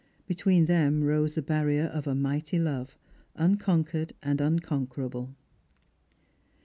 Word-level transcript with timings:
Between 0.25 0.65
them 0.65 1.03
rose 1.03 1.35
the 1.35 1.43
barrier 1.43 1.83
of 1.85 2.07
a 2.07 2.15
mighty 2.15 2.57
love, 2.57 2.97
unconquered 3.35 4.13
and 4.23 4.41
unconquer' 4.41 5.05
able. 5.05 5.35